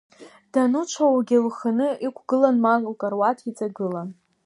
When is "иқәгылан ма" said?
2.07-2.73